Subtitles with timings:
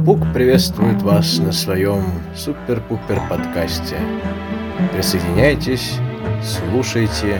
[0.00, 2.02] Папук приветствует вас на своем
[2.34, 3.98] супер-пупер подкасте.
[4.94, 5.98] Присоединяйтесь,
[6.42, 7.38] слушайте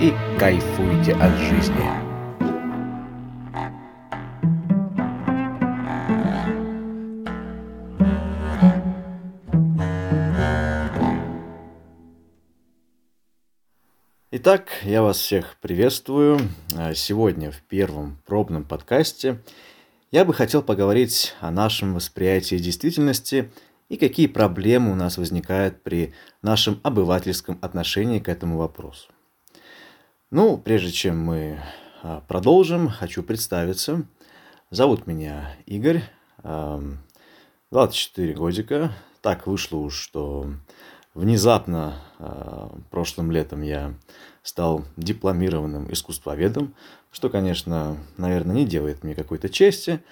[0.00, 1.74] и кайфуйте от жизни.
[14.30, 16.38] Итак, я вас всех приветствую.
[16.76, 19.40] А, сегодня в первом пробном подкасте
[20.12, 23.50] я бы хотел поговорить о нашем восприятии действительности
[23.88, 26.12] и какие проблемы у нас возникают при
[26.42, 29.08] нашем обывательском отношении к этому вопросу.
[30.30, 31.60] Ну, прежде чем мы
[32.02, 34.02] а, продолжим, хочу представиться.
[34.70, 36.02] Зовут меня Игорь,
[36.42, 38.92] 24 годика.
[39.22, 40.52] Так вышло уж, что
[41.14, 43.94] внезапно а, прошлым летом я
[44.42, 46.74] стал дипломированным искусствоведом,
[47.10, 50.02] что, конечно, наверное, не делает мне какой-то чести,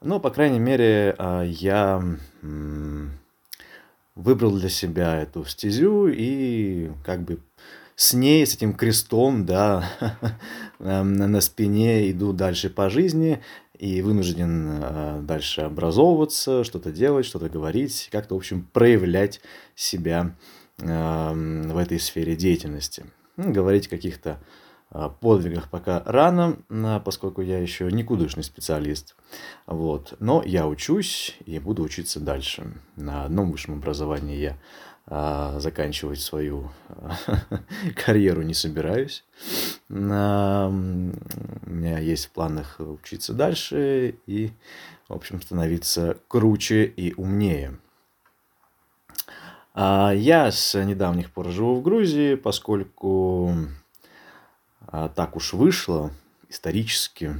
[0.00, 2.02] но, по крайней мере, а, я
[4.14, 7.38] выбрал для себя эту стезю и как бы
[7.94, 9.84] с ней, с этим крестом, да,
[10.78, 13.42] на спине иду дальше по жизни
[13.78, 19.40] и вынужден а, дальше образовываться, что-то делать, что-то говорить, как-то, в общем, проявлять
[19.74, 20.34] себя
[20.80, 23.06] в этой сфере деятельности.
[23.36, 24.38] Ну, говорить о каких-то
[24.90, 26.58] а, подвигах пока рано,
[27.04, 29.16] поскольку я еще никудышный специалист.
[29.66, 30.14] Вот.
[30.18, 32.72] Но я учусь и буду учиться дальше.
[32.96, 34.58] На одном высшем образовании я
[35.10, 37.16] а, заканчивать свою а,
[37.96, 39.24] карьеру не собираюсь.
[39.88, 44.52] У меня есть в планах учиться дальше и,
[45.08, 47.78] в общем, становиться круче и умнее.
[49.72, 53.54] А, я с недавних пор живу в Грузии, поскольку
[54.86, 56.10] а, так уж вышло,
[56.48, 57.36] исторически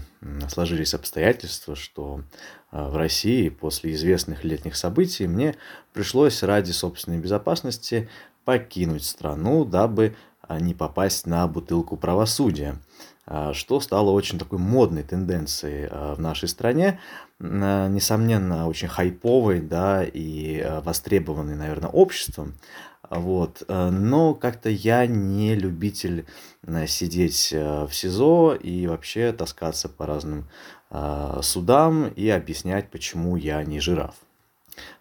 [0.49, 2.23] сложились обстоятельства, что
[2.71, 5.57] а, в России после известных летних событий мне
[5.93, 8.09] пришлось ради собственной безопасности
[8.45, 10.17] покинуть страну, дабы
[10.61, 12.79] не попасть на бутылку правосудия.
[13.27, 17.01] А, что стало очень такой модной тенденцией в нашей стране,
[17.39, 22.55] несомненно, очень хайповой, да, и востребованной, наверное, обществом.
[23.11, 23.63] Вот.
[23.69, 26.27] Но как-то я не любитель
[26.87, 30.49] сидеть в СИЗО и вообще таскаться по разным
[31.43, 34.15] судам и объяснять, почему я не жираф.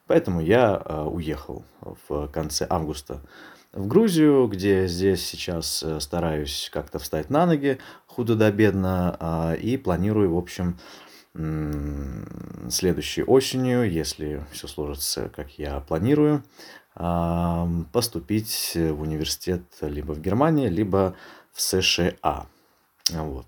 [0.05, 1.65] Поэтому я уехал
[2.07, 3.21] в конце августа
[3.77, 10.33] в Грузию, где здесь сейчас э, стараюсь как-то встать на ноги худо-бедно а, и планирую,
[10.33, 10.77] в общем,
[12.71, 16.43] следующей осенью, если все сложится, как я планирую,
[17.91, 21.15] поступить в университет либо в Германии, либо
[21.53, 22.47] в США.
[23.11, 23.45] Вот.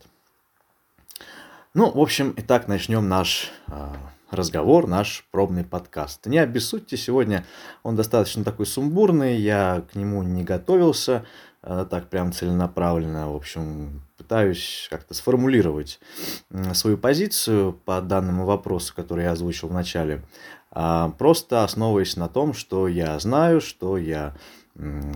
[1.73, 3.95] Ну, в общем, итак, начнем наш а,
[4.31, 6.25] разговор, наш пробный подкаст.
[6.25, 7.45] Не обессудьте, сегодня
[7.83, 11.25] он достаточно такой сумбурный, я к нему не готовился
[11.61, 13.31] э, так прям целенаправленно.
[13.31, 15.99] В общем, пытаюсь как-то сформулировать
[16.73, 20.23] свою позицию по данному вопросу, который я озвучил в начале,
[20.58, 24.35] а, просто основываясь на том, что я знаю, что я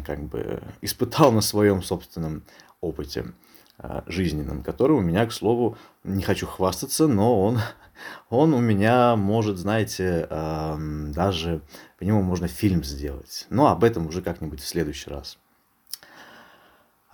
[0.05, 2.43] как бы испытал на своем собственном
[2.81, 3.33] опыте
[3.77, 7.59] а, жизненном, который у меня, к слову, не хочу хвастаться, но он
[8.29, 11.61] он у меня может, знаете, даже
[11.97, 13.45] по нему можно фильм сделать.
[13.49, 15.37] Но об этом уже как-нибудь в следующий раз.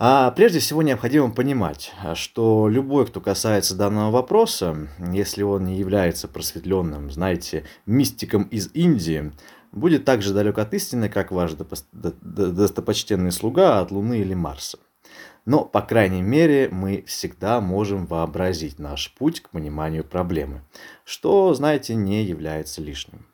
[0.02, 6.26] А прежде всего необходимо понимать, что любой, кто касается данного вопроса, если он не является
[6.26, 9.30] просветленным, знаете, мистиком из Индии,
[9.72, 11.52] будет так же далек от истины, как ваш
[11.92, 14.78] достопочтенный слуга от Луны или Марса.
[15.44, 20.62] Но, по крайней мере, мы всегда можем вообразить наш путь к пониманию проблемы,
[21.04, 23.26] что, знаете, не является лишним.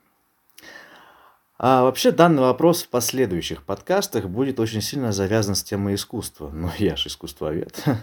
[1.59, 6.51] А вообще данный вопрос в последующих подкастах будет очень сильно завязан с темой искусства.
[6.55, 7.83] Ну, я же искусствовед.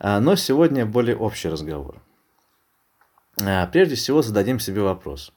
[0.00, 2.02] А, но сегодня более общий разговор.
[3.40, 5.32] А, прежде всего зададим себе вопрос.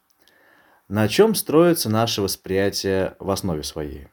[0.89, 4.07] На чем строится наше восприятие в основе своей?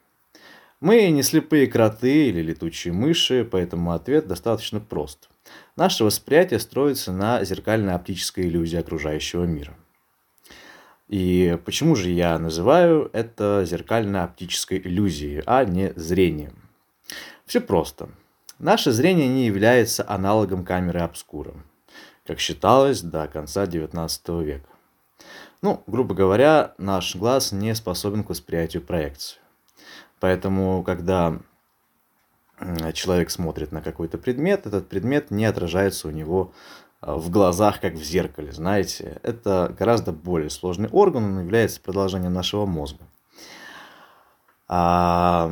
[0.80, 5.28] Мы не слепые кроты или летучие мыши, поэтому ответ достаточно прост.
[5.76, 9.76] Наше восприятие строится на зеркальной оптической иллюзии окружающего мира.
[11.08, 16.70] И почему же я называю это зеркальной оптической иллюзией, а не зрением?
[17.44, 18.08] Все просто.
[18.58, 21.54] Наше зрение не является аналогом камеры обскура,
[22.26, 24.68] как считалось до конца XIX века.
[25.60, 29.38] Ну, грубо говоря, наш глаз не способен к восприятию проекции.
[30.20, 31.38] Поэтому, когда
[32.92, 36.52] человек смотрит на какой-то предмет, этот предмет не отражается у него
[37.06, 39.20] в глазах, как в зеркале, знаете.
[39.22, 43.04] Это гораздо более сложный орган, он является продолжением нашего мозга.
[44.68, 45.50] А,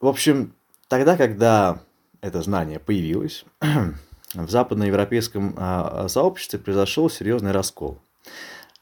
[0.00, 0.54] в общем,
[0.88, 1.80] тогда, когда
[2.20, 3.44] это знание появилось,
[4.34, 7.98] в западноевропейском а, сообществе произошел серьезный раскол,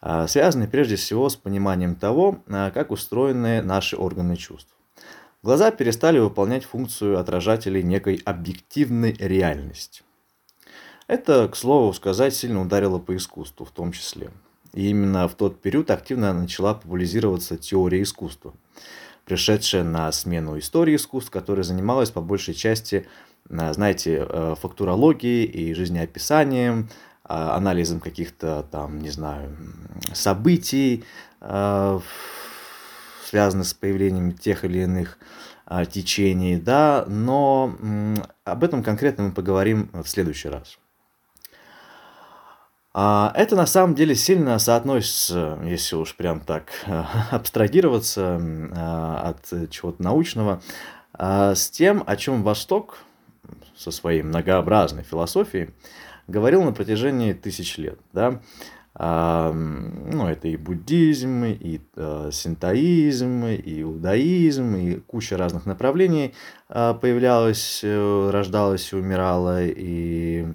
[0.01, 4.71] а, связанный прежде всего с пониманием того, а, как устроены наши органы чувств.
[5.43, 10.03] Глаза перестали выполнять функцию отражателей некой объективной реальности.
[11.07, 14.31] Это, к слову сказать, сильно ударило по искусству в том числе.
[14.73, 18.55] И именно в тот период активно начала популяризироваться теория искусства,
[19.25, 23.07] пришедшая на смену истории искусств, которая занималась по большей части
[23.49, 26.89] знаете, э, фактурологией и жизнеописанием,
[27.27, 29.57] а, анализом каких-то там, не знаю,
[30.13, 31.05] событий,
[31.41, 32.01] а,
[33.27, 35.19] связанных с появлением тех или иных
[35.91, 37.75] течений, да, но
[38.45, 40.79] об этом конкретно мы поговорим в следующий раз.
[42.95, 46.71] Это на самом деле сильно соотносится, если уж прям так
[47.33, 48.41] абстрагироваться
[49.25, 50.63] от чего-то научного,
[51.19, 52.99] с тем, о чем Восток
[53.77, 55.71] со своей многообразной философией
[56.29, 57.99] говорил на протяжении тысяч лет.
[58.13, 58.41] Да?
[58.97, 61.81] А, ну, это и буддизм, и
[62.31, 66.33] синтоизм, и иудаизм, и куча разных направлений
[66.69, 70.47] появлялась, э, рождалась и умирала, и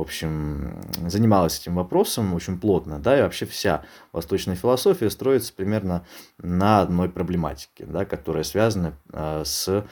[0.00, 6.06] в общем, занималась этим вопросом очень плотно, да, и вообще вся восточная философия строится примерно
[6.38, 9.84] на одной проблематике, да, которая связана а, с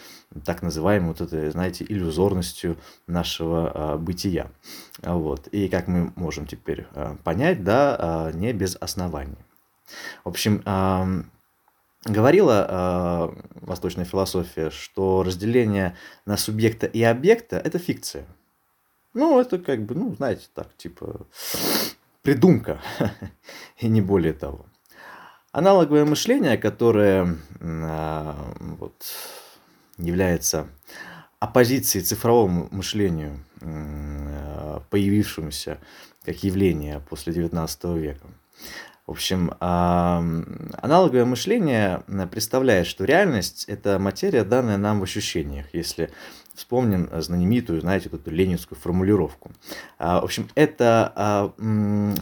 [0.47, 4.51] так называемой вот этой, знаете, иллюзорностью нашего а, бытия.
[5.03, 5.49] Вот.
[5.49, 9.37] И как мы можем теперь а, понять, да, а, не без оснований.
[10.25, 11.07] В общем, а,
[12.05, 15.97] говорила э, восточная философия, что разделение
[16.27, 18.25] на субъекта и объекта– это фикция–
[19.15, 21.27] ну, это как бы, ну, знаете, так, типа,
[22.23, 22.81] придумка,
[23.79, 24.67] и не более того.
[25.51, 28.95] Аналоговое мышление, которое а, вот,
[29.97, 30.69] является
[31.41, 35.81] оппозицией цифровому мышлению, а, появившемуся
[36.25, 38.27] как явление после XIX века.
[39.09, 45.65] В общем, аналоговое мышление представляет, что реальность– это материя, данная нам в ощущениях.
[45.73, 46.11] Если
[46.55, 49.51] вспомним э, знаменитую, знаете, эту ленинскую формулировку.
[49.99, 51.55] А, в общем, эта а,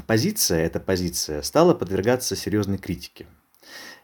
[0.06, 3.26] позиция, эта позиция стала подвергаться серьезной критике.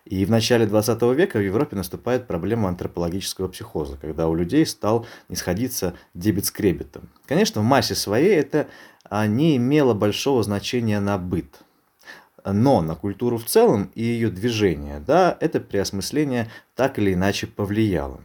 [0.04, 5.06] И в начале 20 века в Европе наступает проблема антропологического психоза, когда у людей стал
[5.28, 7.10] не сходиться дебет с кребетом.
[7.26, 8.66] Конечно, в массе своей это
[9.04, 11.60] а, не имело большого значения на быт.
[12.44, 18.20] Но на культуру в целом и ее движение, да, это преосмысление так или иначе повлияло.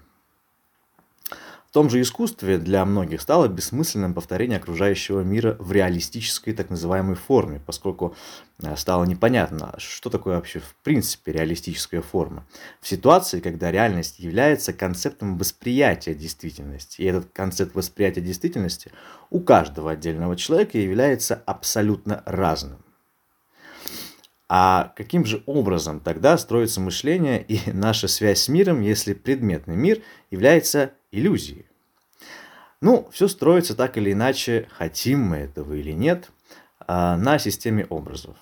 [1.68, 7.16] В том же искусстве для многих стало бессмысленным повторение окружающего мира в реалистической так называемой
[7.16, 8.16] форме, поскольку
[8.64, 12.48] э, стало непонятно, что такое вообще в принципе реалистическая форма.
[12.80, 18.92] В ситуации, когда реальность является концептом восприятия действительности, и этот концепт восприятия действительности
[19.30, 22.80] у каждого отдельного человека является абсолютно разным.
[24.50, 30.02] А каким же образом тогда строится мышление и наша связь с миром, если предметный мир
[30.32, 31.66] является иллюзией?
[32.80, 36.30] Ну, все строится так или иначе, хотим мы этого или нет,
[36.80, 38.38] а, на системе образов.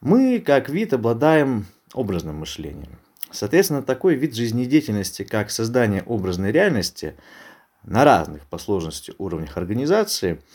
[0.00, 2.98] Мы, как вид, обладаем образным мышлением.
[3.30, 7.14] Соответственно, такой вид жизнедеятельности, как создание образной реальности
[7.82, 10.40] на разных по сложности уровнях организации–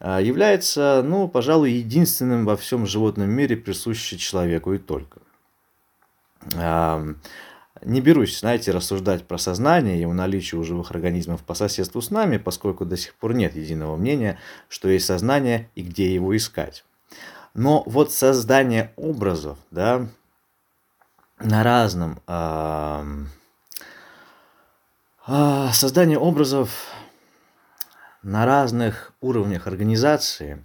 [0.00, 5.20] является, ну, пожалуй, единственным во всем животном мире присущий человеку и только.
[7.82, 12.10] Не берусь, знаете, рассуждать про сознание и его наличие у живых организмов по соседству с
[12.10, 14.38] нами, поскольку до сих пор нет единого мнения,
[14.68, 16.84] что есть сознание и где его искать.
[17.54, 20.08] Но вот создание образов, да,
[21.38, 22.20] на разном...
[22.26, 23.04] Э,
[25.72, 26.86] создание образов
[28.26, 30.64] на разных уровнях организации,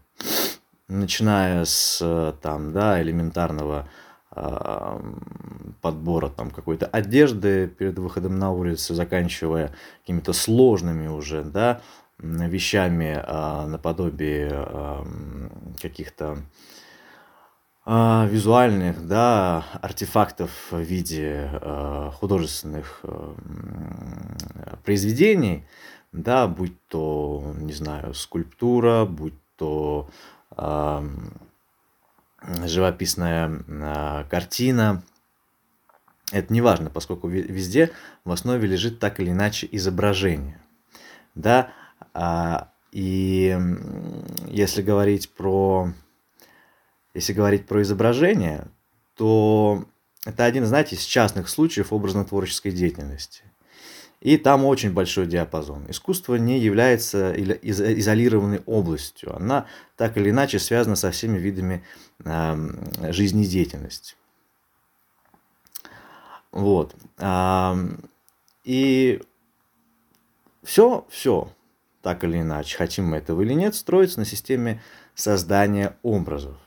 [0.88, 3.88] начиная с там, да, элементарного
[4.36, 5.00] э,
[5.80, 11.82] подбора там какой-то одежды перед выходом на улицу, заканчивая какими-то сложными уже, да,
[12.18, 15.04] вещами э, наподобие э,
[15.80, 16.40] каких-то
[17.86, 23.34] э, визуальных, да, артефактов в виде э, художественных э,
[24.84, 25.64] произведений,
[26.12, 30.10] да, будь то, не знаю, скульптура, будь то
[30.58, 31.08] э,
[32.66, 35.04] живописная э, картина.
[36.32, 37.92] Это не важно, поскольку везде
[38.24, 40.62] в основе лежит так или иначе изображение.
[41.36, 41.72] Да,
[42.14, 43.58] а И
[44.48, 45.94] если говорить про,
[47.14, 48.68] если говорить про изображение,
[49.16, 49.86] то
[50.26, 53.44] это один, знаете, из частных случаев образно-творческой деятельности.
[54.22, 55.86] И там очень большой диапазон.
[55.90, 59.36] Искусство не является изолированной областью.
[59.36, 59.66] Она
[59.98, 61.84] так или иначе связана со всеми видами
[62.24, 64.16] жизнедеятельности.
[66.52, 66.96] Вот.
[68.64, 69.22] И
[70.62, 71.52] все, все,
[72.04, 74.84] так или иначе, хотим мы этого или нет, строится на системе
[75.16, 76.58] создания образов.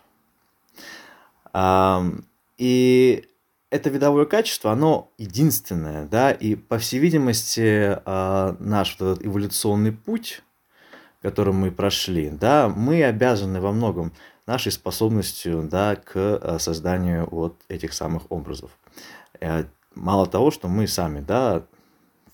[2.58, 3.28] И
[3.74, 9.90] это видовое качество, оно единственное, да, и по всей видимости а, наш вот этот эволюционный
[9.90, 10.42] путь,
[11.20, 14.12] которым мы прошли, да, мы обязаны во многом
[14.46, 18.70] нашей способностью, да, к а, созданию вот этих самых образов.
[19.40, 19.64] Э,
[19.96, 21.64] мало того, что мы сами, да,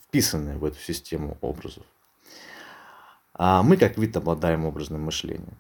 [0.09, 1.85] вписаны в эту систему образов,
[3.33, 5.57] а мы как вид обладаем образным мышлением.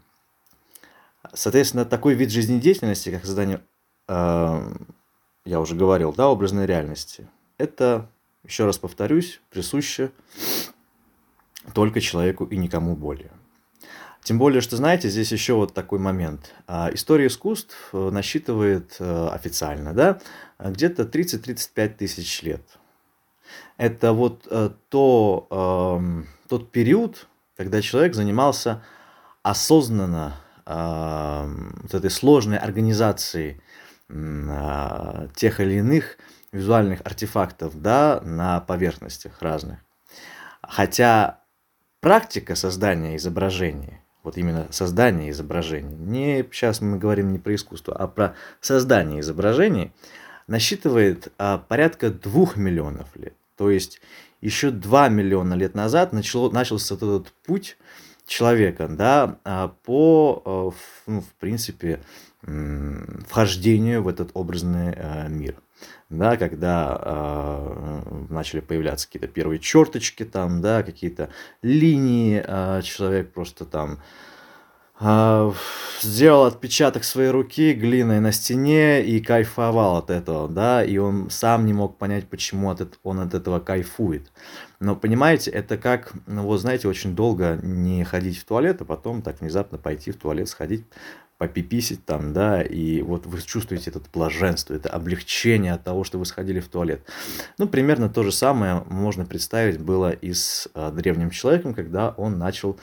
[1.32, 3.62] Соответственно, такой вид жизнедеятельности, как создание
[4.08, 4.74] а,
[5.44, 7.28] я уже говорил, да, образной реальности.
[7.58, 8.10] Это,
[8.44, 10.10] еще раз повторюсь, присуще
[11.74, 13.32] только человеку и никому более.
[14.22, 16.54] Тем более, что, знаете, здесь еще вот такой момент.
[16.66, 20.20] А, история искусств э, насчитывает э, официально, да,
[20.58, 22.62] где-то 30-35 тысяч лет.
[23.78, 25.46] Это вот э, то,
[25.98, 28.82] эм, тот период, когда человек занимался
[29.42, 33.60] осознанно вот этой сложной организацией
[35.36, 36.16] тех или иных
[36.52, 39.78] визуальных артефактов да, на поверхностях разных.
[40.62, 41.40] Хотя
[42.00, 48.06] практика создания изображений, вот именно создание изображений, не сейчас мы говорим не про искусство, а
[48.06, 49.92] про создание изображений,
[50.46, 53.34] насчитывает а, порядка двух миллионов лет.
[53.56, 54.00] То есть
[54.40, 57.76] еще 2 миллиона лет назад начало, начался этот путь
[58.26, 60.70] человека да, а, по, а,
[61.06, 62.00] ну, в принципе,
[62.42, 65.56] вхождению в этот образный э, мир.
[66.08, 71.30] Да, когда э, начали появляться какие-то первые черточки, там, да, какие-то
[71.62, 73.98] линии, э, человек просто там
[75.00, 75.52] э,
[76.02, 81.64] сделал отпечаток своей руки глиной на стене и кайфовал от этого, да, и он сам
[81.64, 84.32] не мог понять, почему от, он от этого кайфует.
[84.80, 89.22] Но понимаете, это как, ну вот знаете, очень долго не ходить в туалет, а потом
[89.22, 90.84] так внезапно пойти в туалет, сходить,
[91.40, 96.26] попиписить там, да, и вот вы чувствуете это блаженство, это облегчение от того, что вы
[96.26, 97.00] сходили в туалет.
[97.56, 102.36] Ну, примерно то же самое можно представить было и с а, древним человеком, когда он
[102.36, 102.78] начал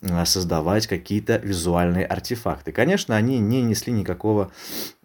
[0.00, 2.70] а, создавать какие-то визуальные артефакты.
[2.70, 4.52] Конечно, они не несли никакого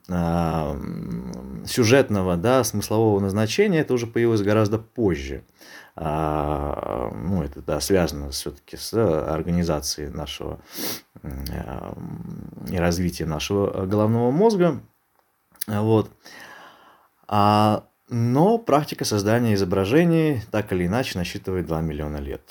[0.07, 0.79] а,
[1.65, 5.43] сюжетного, да, смыслового назначения, это уже появилось гораздо позже.
[5.95, 10.59] Ну, это, да, связано все-таки с организацией нашего
[11.23, 14.81] и развития нашего головного мозга.
[15.67, 16.11] Вот.
[17.27, 22.41] А, но практика создания изображений так или иначе насчитывает 2 миллиона лет.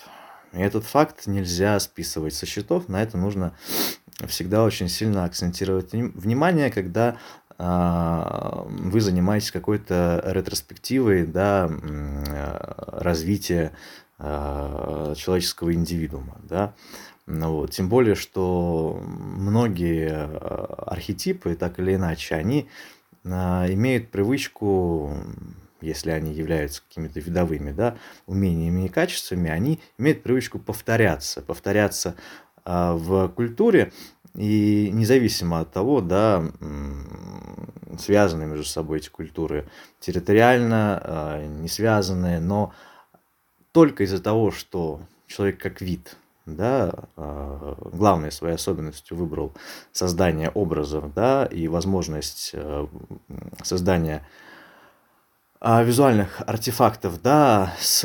[0.53, 3.55] И этот факт нельзя списывать со счетов, на это нужно
[4.27, 7.17] всегда очень сильно акцентировать внимание, когда
[7.59, 11.71] а, вы занимаетесь какой-то ретроспективой да,
[12.89, 13.73] развития
[14.19, 16.39] а, человеческого индивидуума.
[16.43, 16.75] Да.
[17.33, 17.71] Ну, вот.
[17.71, 22.69] Тем более, что многие а, архетипы, так или иначе, они
[23.25, 25.17] имеют привычку,
[25.81, 27.97] если они являются какими-то видовыми да,
[28.27, 32.17] умениями и качествами, они имеют привычку повторяться, повторяться
[32.65, 33.93] в культуре,
[34.35, 36.45] и независимо от того, да,
[37.99, 39.69] связаны между собой эти культуры
[40.01, 42.73] территориально, а, не связанные, но
[43.73, 49.53] только из-за того, что человек как вид, да, а, главной своей особенностью выбрал
[49.93, 52.87] создание образов, да, и возможность э,
[53.63, 54.27] создания
[55.61, 58.03] а, визуальных артефактов, да, с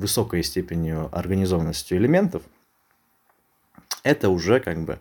[0.00, 2.42] высокой степенью организованности элементов,
[4.02, 4.98] это уже как бы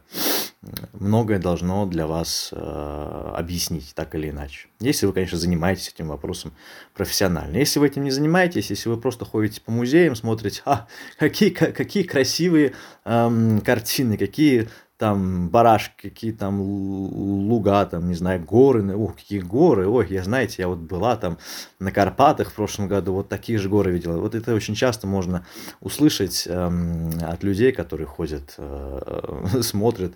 [0.93, 4.67] многое должно для вас э, объяснить, так или иначе.
[4.79, 6.53] Если вы, конечно, занимаетесь этим вопросом
[6.93, 7.57] профессионально.
[7.57, 12.03] Если вы этим не занимаетесь, если вы просто ходите по музеям, смотрите, а, какие, какие
[12.03, 19.39] красивые эм, картины, какие там барашки, какие там луга, там, не знаю, горы, ух, какие
[19.39, 21.37] горы, ой, я, знаете, я вот была там
[21.79, 24.17] на Карпатах в прошлом году, вот такие же горы видела.
[24.19, 25.45] Вот это очень часто можно
[25.81, 30.13] услышать эм, от людей, которые ходят, э, смотрят.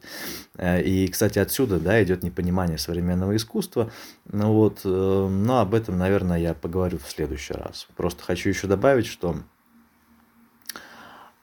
[0.58, 3.92] Э, и, кстати, отсюда, да, идет непонимание современного искусства.
[4.32, 7.86] Ну вот, э, но об этом, наверное, я поговорю в следующий раз.
[7.98, 9.36] Просто хочу еще добавить, что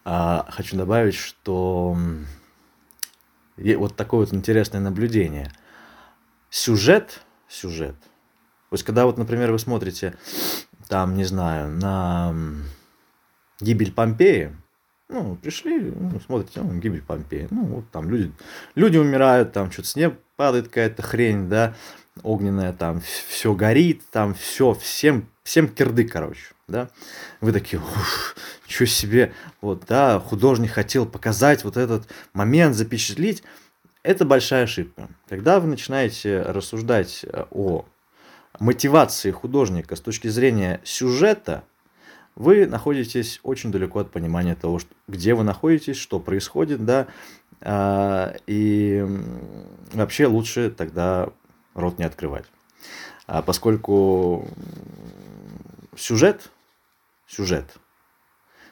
[0.09, 1.97] а, хочу добавить, что
[3.57, 5.53] вот такое вот интересное наблюдение.
[6.51, 7.97] Сюжет, сюжет.
[8.71, 10.17] То есть, когда вот, например, вы смотрите,
[10.89, 12.35] там, не знаю, на
[13.61, 14.55] гибель Помпеи,
[15.09, 17.47] ну, пришли, ну, смотрите, ну, гибель Помпеи.
[17.51, 18.33] Ну, вот там люди,
[18.75, 21.75] люди умирают, там что-то с неба падает какая-то хрень, да,
[22.23, 26.91] огненная, там все горит, там все, всем, всем кирды, короче, да.
[27.41, 27.81] Вы такие,
[28.69, 33.43] что себе, вот, да, художник хотел показать вот этот момент, запечатлить.
[34.03, 35.09] Это большая ошибка.
[35.29, 37.85] Когда вы начинаете рассуждать о
[38.59, 41.65] мотивации художника с точки зрения сюжета–
[42.37, 47.09] вы находитесь очень далеко от понимания того, что, где вы находитесь, что происходит, да,
[47.63, 49.05] а, и
[49.95, 51.31] вообще лучше тогда
[51.75, 52.45] рот не открывать.
[53.27, 54.49] А поскольку
[55.97, 56.53] сюжет,
[57.27, 57.79] сюжет,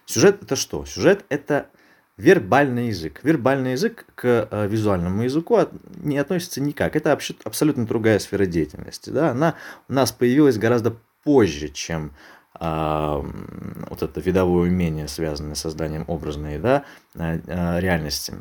[0.06, 0.84] сюжет это что?
[0.84, 1.68] Сюжет это
[2.16, 3.20] вербальный язык.
[3.22, 5.58] Вербальный язык к э, визуальному языку
[5.96, 6.96] не относится никак.
[6.96, 9.10] Это абсолютно другая сфера деятельности.
[9.10, 9.30] Да?
[9.30, 9.54] Она
[9.88, 12.12] у нас появилась гораздо позже, чем
[12.60, 16.84] вот это видовое умение, связанное с созданием образной да,
[17.16, 18.34] а, а, реальности.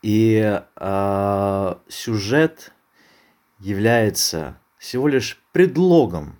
[0.00, 2.72] И э, сюжет
[3.58, 6.38] является всего лишь предлогом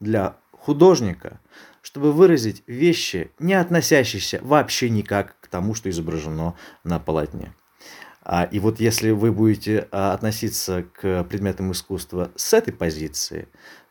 [0.00, 1.40] для художника,
[1.84, 7.52] чтобы выразить вещи, не относящиеся вообще никак к тому, что изображено на полотне.
[8.50, 13.48] И вот если вы будете относиться к предметам искусства с этой позиции,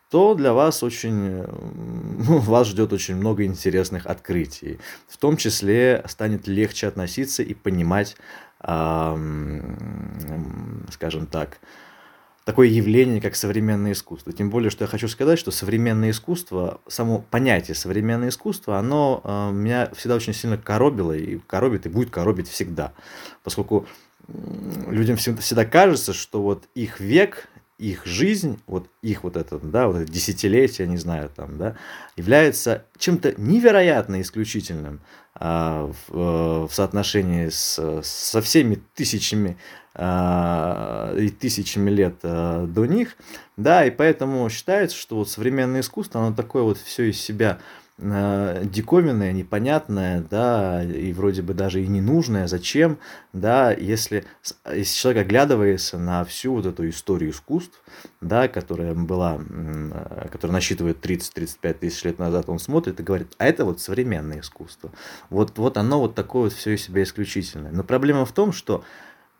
[0.10, 4.80] то для вас очень, вас ждет очень много интересных открытий.
[5.08, 8.18] В том числе станет легче относиться и понимать,
[8.60, 9.68] скажем
[11.30, 11.60] так,
[12.46, 14.34] такое явление, как современное искусство.
[14.34, 19.52] Тем более, что я хочу сказать, что современное искусство, само понятие современное искусство, оно э,
[19.52, 22.94] меня всегда очень сильно коробило и коробит, и будет коробить всегда.
[23.44, 23.88] Поскольку
[24.88, 27.48] людям всегда кажется, что вот их век
[27.84, 31.76] их жизнь, вот их вот это, да, вот это десятилетие, не знаю, там, да,
[32.16, 35.02] является чем-то невероятно исключительным
[35.36, 39.58] а, в, э, в соотношении с, со всеми тысячами
[39.96, 43.18] а, и тысячами лет а, до них,
[43.58, 47.60] да, и поэтому считается, что вот современное искусство, оно такое вот все из себя
[48.00, 52.48] диковинное, непонятное, да, и вроде бы даже и ненужное.
[52.48, 52.98] Зачем,
[53.34, 54.26] да, если,
[54.72, 57.80] если человек оглядывается на всю вот эту историю искусств,
[58.20, 63.46] да, которая была, э, которая насчитывает 30-35 тысяч лет назад, он смотрит и говорит, а
[63.46, 64.92] это вот современное искусство.
[65.30, 67.72] Вот, вот оно вот такое вот все из себя исключительное.
[67.72, 68.84] Но проблема в том, что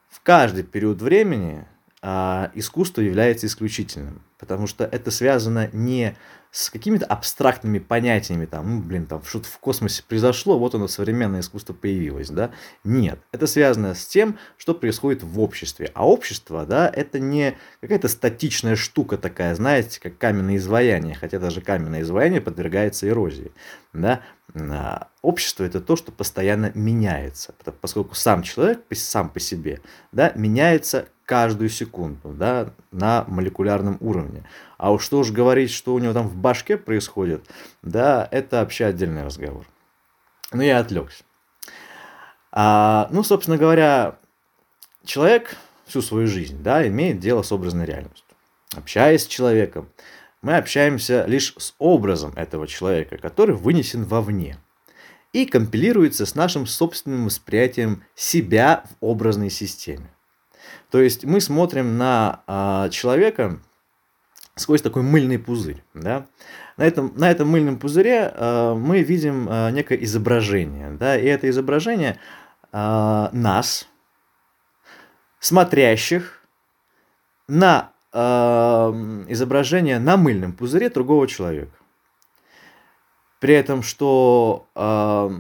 [0.10, 1.66] в каждый период времени
[2.06, 6.18] а, искусство является исключительным, потому что это связано не
[6.52, 11.40] с какими-то абстрактными понятиями, там, ну, блин, там что-то в космосе произошло, вот оно, современное
[11.40, 12.52] искусство появилось, да.
[12.84, 15.92] Нет, это связано с тем, что происходит в обществе.
[15.96, 21.62] А общество, да, это не какая-то статичная штука такая, знаете, как каменное изваяние, хотя даже
[21.62, 23.54] каменное изваяние подвергается эрозии,
[23.94, 24.22] да.
[24.54, 29.80] А общество это то, что постоянно меняется, поскольку сам человек сам по себе,
[30.12, 34.44] да, меняется каждую секунду, да, на молекулярном уровне.
[34.78, 37.46] А уж что уж говорить, что у него там в башке происходит,
[37.82, 39.66] да, это вообще отдельный разговор.
[40.52, 41.24] Ну, я отвлекся.
[42.52, 44.18] А, ну, собственно говоря,
[45.04, 45.56] человек
[45.86, 48.36] всю свою жизнь, да, имеет дело с образной реальностью.
[48.76, 49.90] Общаясь с человеком,
[50.42, 54.58] мы общаемся лишь с образом этого человека, который вынесен вовне
[55.32, 60.13] и компилируется с нашим собственным восприятием себя в образной системе.
[60.90, 63.60] То есть мы смотрим на а, человека
[64.56, 65.84] сквозь такой мыльный пузырь.
[65.94, 66.28] Да?
[66.78, 70.92] На, этом, на этом мыльном пузыре а, мы видим а, некое изображение.
[70.92, 71.18] Да?
[71.18, 72.20] И это изображение
[72.72, 73.88] а, нас,
[75.40, 76.40] смотрящих
[77.48, 78.92] на а,
[79.28, 81.76] изображение на мыльном пузыре другого человека.
[83.40, 85.32] При этом, что а,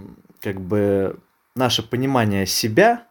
[0.41, 1.19] как бы
[1.55, 3.07] наше понимание себя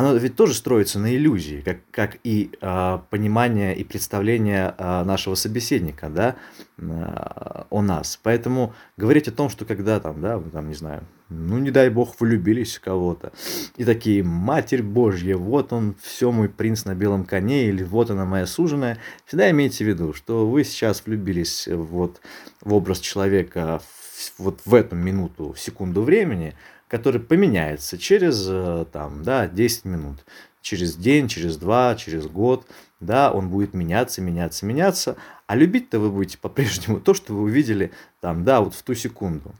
[0.00, 5.34] оно ведь тоже строится на иллюзии, как, как и э, понимание и представление э, нашего
[5.34, 6.36] собеседника, да,
[6.78, 8.18] э, о нас.
[8.22, 12.18] Поэтому говорить о том, что когда там, да, там, не знаю, ну, не дай бог,
[12.18, 13.32] влюбились в кого-то,
[13.76, 18.24] и такие, Матерь Божья, вот он, все мой принц на белом коне, или вот она
[18.24, 22.22] моя суженая, всегда имейте в виду, что вы сейчас влюбились вот
[22.62, 26.54] в образ человека в, вот в эту минуту, в секунду времени,
[26.90, 30.26] который поменяется через э, там, да, 10 минут,
[30.60, 32.66] через день, через два, через год,
[32.98, 37.92] да, он будет меняться, меняться, меняться, а любить-то вы будете по-прежнему то, что вы увидели
[38.20, 39.54] там, да, вот в ту секунду.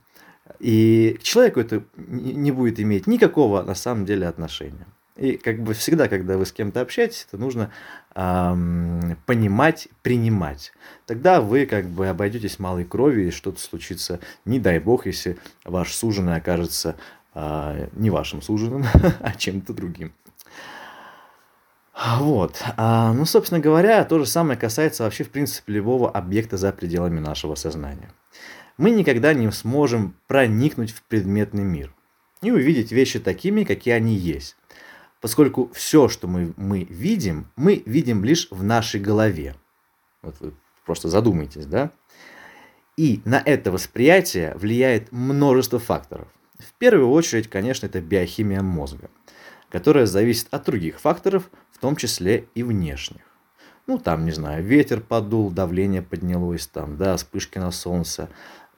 [0.59, 4.87] И к человеку это не будет иметь никакого на самом деле отношения.
[5.21, 7.71] И как бы всегда, когда вы с кем-то общаетесь, это нужно
[8.15, 10.73] эм, понимать, принимать.
[11.07, 15.93] Тогда вы как бы обойдетесь малой кровью, и что-то случится, не дай бог, если ваш
[15.93, 16.97] суженый окажется
[17.41, 18.85] э, не вашим суженым,
[19.21, 20.13] а чем-то другим.
[22.19, 22.63] Вот.
[22.77, 27.21] А, ну, собственно говоря, то же самое касается вообще, в принципе, любого объекта за пределами
[27.21, 28.11] нашего сознания.
[28.79, 31.95] Мы никогда не сможем проникнуть в предметный мир
[32.41, 34.57] и увидеть вещи такими, какие они есть
[35.21, 39.55] поскольку все, что мы, мы видим, мы видим лишь в нашей голове.
[40.23, 41.91] Вот вы просто задумайтесь, да?
[42.97, 46.29] И на это восприятие влияет множество факторов.
[46.61, 49.11] В первую очередь, конечно, это биохимия мозга,
[49.69, 53.23] которая зависит от других факторов, в том числе и внешних.
[53.87, 58.29] Ну, там, не знаю, ветер подул, давление поднялось, там, да, вспышки на солнце.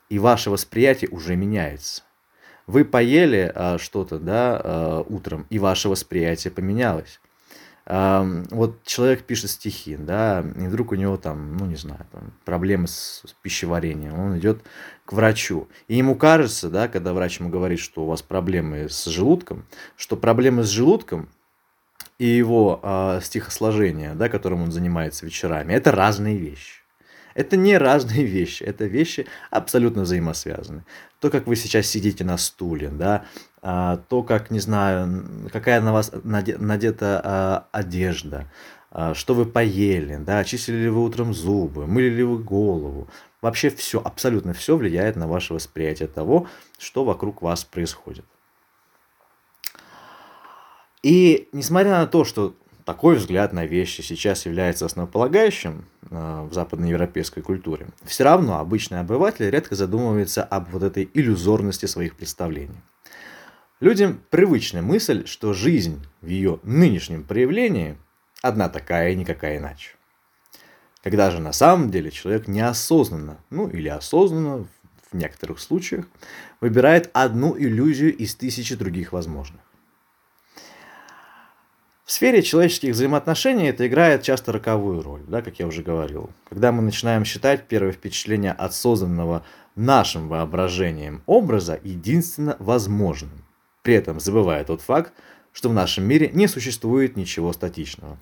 [0.08, 2.02] И ваше восприятие уже меняется.
[2.66, 7.20] Вы поели а, что-то, да, а, утром, и ваше восприятие поменялось.
[7.84, 12.86] Вот человек пишет стихи, да, и вдруг у него там, ну не знаю, там, проблемы
[12.86, 14.62] с, с пищеварением, он идет
[15.04, 15.68] к врачу.
[15.88, 19.66] И ему кажется, да, когда врач ему говорит, что у вас проблемы с желудком,
[19.96, 21.28] что проблемы с желудком
[22.18, 26.82] и его э, стихосложение, да, которым он занимается вечерами, это разные вещи.
[27.34, 30.84] Это не разные вещи, это вещи абсолютно взаимосвязаны.
[31.18, 33.24] То, как вы сейчас сидите на стуле, да,
[33.62, 38.48] то, как, не знаю, какая на вас надета а, одежда,
[38.90, 43.08] а, что вы поели, да, чистили ли вы утром зубы, мыли ли вы голову.
[43.40, 48.24] Вообще все, абсолютно все влияет на ваше восприятие того, что вокруг вас происходит.
[51.04, 57.86] И несмотря на то, что такой взгляд на вещи сейчас является основополагающим в западноевропейской культуре,
[58.04, 62.80] все равно обычный обыватель редко задумывается об вот этой иллюзорности своих представлений.
[63.82, 67.98] Людям привычна мысль, что жизнь в ее нынешнем проявлении
[68.40, 69.96] одна такая и никакая иначе.
[71.02, 74.68] Когда же на самом деле человек неосознанно, ну или осознанно
[75.10, 76.06] в некоторых случаях,
[76.60, 79.60] выбирает одну иллюзию из тысячи других возможных.
[82.04, 86.30] В сфере человеческих взаимоотношений это играет часто роковую роль, да, как я уже говорил.
[86.48, 93.42] Когда мы начинаем считать первое впечатление от созданного нашим воображением образа единственно возможным,
[93.82, 95.12] при этом забывая тот факт,
[95.52, 98.18] что в нашем мире не существует ничего статичного.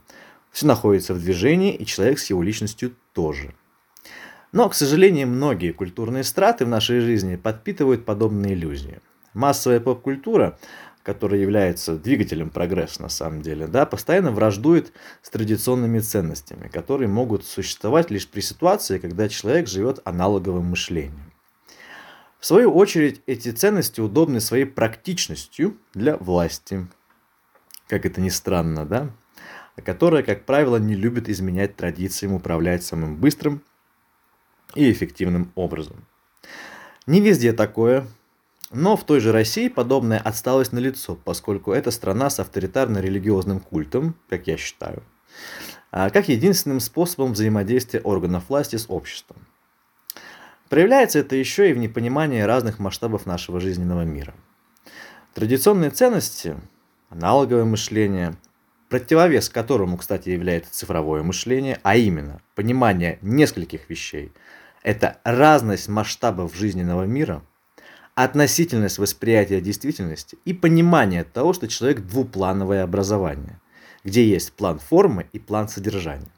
[0.51, 3.55] Все находится в движении, и человек с его личностью тоже.
[4.53, 9.01] Но, к сожалению, многие культурные страты в нашей жизни подпитывают подобные иллюзии.
[9.33, 10.59] Массовая поп-культура
[11.03, 14.93] который является двигателем прогресса на самом деле, да, постоянно враждует
[15.23, 21.30] с традиционными ценностями, которые могут существовать лишь при ситуации, когда человек живет аналоговым мышлением.
[22.41, 26.87] В свою очередь, эти ценности удобны своей практичностью для власти,
[27.87, 29.11] как это ни странно, да,
[29.85, 33.63] которая, как правило, не любит изменять традициям управлять самым быстрым
[34.75, 36.07] и эффективным образом.
[37.07, 38.07] Не везде такое,
[38.71, 44.47] но в той же России подобная отсталость налицо, поскольку это страна с авторитарно-религиозным культом, как
[44.47, 45.03] я считаю,
[45.91, 49.47] а, как единственным способом взаимодействия органов власти с обществом.
[50.71, 54.35] Проявляется это еще и в непонимании разных масштабов нашего жизненного мира.
[55.35, 56.57] Традиционные ценности,
[57.09, 58.37] аналоговое мышление,
[58.89, 64.33] противовес которому, кстати, является цифровое мышление, а именно понимание нескольких вещей,
[64.85, 67.43] это разность масштабов жизненного мира–
[68.15, 73.61] относительность восприятия действительности и понимание того, что человек двуплановое образование,
[74.05, 76.31] где есть план формы и план содержания.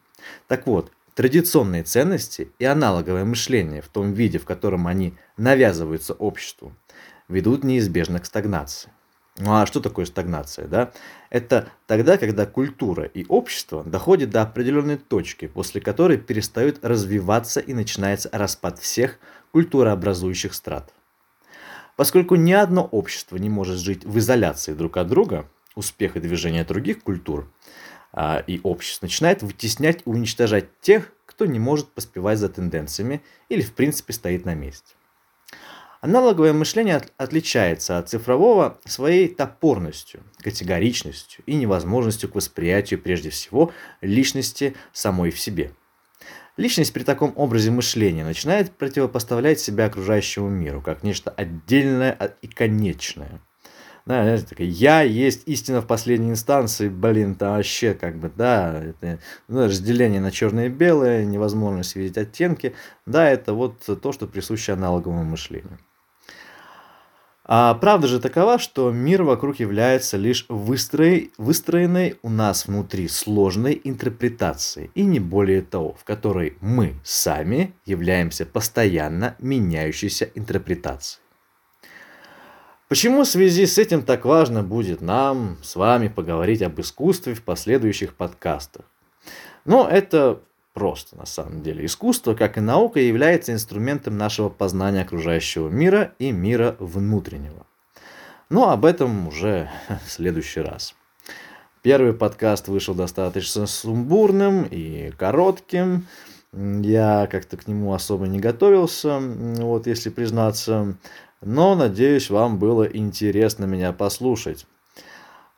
[0.49, 6.75] Так вот, традиционные ценности и аналоговое мышление в том виде, в котором они навязываются обществу,
[7.29, 8.91] ведут неизбежно к стагнации.
[9.39, 10.67] Ну а что такое стагнация?
[10.67, 10.93] Да?
[11.31, 17.73] Это тогда, когда культура и общество доходят до определенной точки, после которой перестают развиваться и
[17.73, 19.19] начинается распад всех
[19.53, 20.93] культурообразующих страт.
[21.97, 26.65] Поскольку ни одно общество не может жить в изоляции друг от друга, успех и движение
[26.65, 27.51] других культур
[28.13, 33.63] а, и обществ начинает вытеснять и уничтожать тех, кто не может поспевать за тенденциями или
[33.63, 34.95] в принципе стоит на месте.
[36.01, 43.73] Аналоговое мышление от, отличается от цифрового своей топорностью, категоричностью и невозможностью к восприятию прежде всего
[44.01, 45.73] личности самой в себе–
[46.59, 53.41] Личность при таком образе мышления начинает противопоставлять себя окружающему миру, как нечто отдельное и конечное.
[54.05, 58.83] Да, знаете, такая, я есть истина в последней инстанции, блин, там вообще как бы, да,
[58.83, 62.75] это ну, разделение на черное и белое, невозможность видеть оттенки,
[63.07, 65.79] да, это вот то, что присуще аналоговому мышлению.
[67.45, 73.81] А правда же такова, что мир вокруг является лишь выстроенной, выстроенной у нас внутри сложной
[73.83, 81.22] интерпретацией, и не более того, в которой мы сами являемся постоянно меняющейся интерпретацией.
[82.93, 87.43] Почему в связи с этим так важно будет нам с вами поговорить об искусстве в
[87.43, 88.85] последующих подкастах?
[89.65, 90.43] Но это
[90.75, 91.87] просто на самом деле.
[91.87, 97.67] Искусство, как и наука, является инструментом нашего познания окружающего мира и мира внутреннего.
[98.51, 99.71] Но об этом уже
[100.07, 100.95] в следующий раз.
[101.81, 106.09] Первый подкаст вышел достаточно сумбурным и коротким.
[106.53, 110.99] Я как-то к нему особо не готовился, вот если признаться.
[111.43, 114.67] Но надеюсь, вам было интересно меня послушать.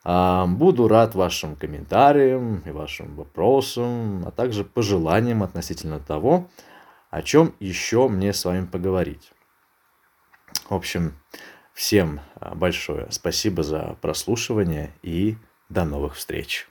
[0.03, 6.49] А, буду рад вашим комментариям и вашим вопросам, а также пожеланиям относительно того,
[7.11, 9.31] о чем еще мне с вами поговорить.
[10.69, 11.15] В общем,
[11.75, 15.37] всем а, большое спасибо за прослушивание и
[15.69, 16.67] до новых встреч.